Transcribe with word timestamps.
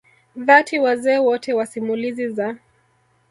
dhati 0.35 0.79
wazee 0.79 1.17
wote 1.17 1.53
wa 1.53 1.65
simulizi 1.65 2.27
za 2.29 2.57